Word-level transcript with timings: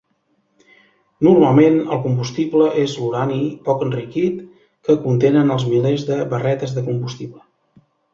Normalment, 1.25 1.75
el 1.95 1.99
combustible 2.05 2.69
és 2.83 2.95
l'urani 3.01 3.37
poc 3.67 3.83
enriquit 3.89 4.39
que 4.89 4.95
contenen 5.05 5.57
els 5.57 5.67
milers 5.75 6.07
de 6.09 6.19
barretes 6.33 6.75
de 6.79 6.85
combustible. 6.89 7.45